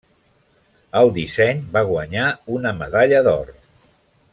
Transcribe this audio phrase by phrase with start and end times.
[1.01, 2.25] El disseny va guanyar
[2.59, 3.57] una medalla d'or.